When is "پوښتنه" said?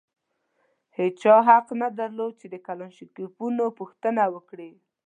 3.79-4.23